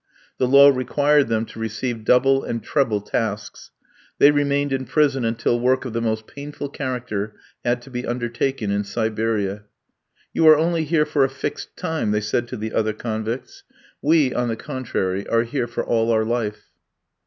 [0.39, 3.69] The law required them to receive double and treble tasks.
[4.17, 8.71] They remained in prison until work of the most painful character had to be undertaken
[8.71, 9.65] in Siberia.
[10.33, 13.61] "You are only here for a fixed time," they said to the other convicts;
[14.01, 16.71] "we, on the contrary, are here for all our life."